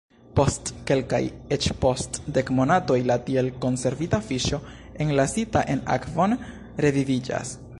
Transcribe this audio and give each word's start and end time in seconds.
Post 0.37 0.69
kelkaj, 0.91 1.19
eĉ 1.57 1.67
post 1.83 2.17
dek 2.37 2.49
monatoj 2.59 2.97
la 3.09 3.17
tiel 3.27 3.51
konservita 3.67 4.21
fiŝo, 4.31 4.61
enlasita 5.07 5.65
en 5.75 5.85
akvon, 5.97 6.35
reviviĝas. 6.87 7.55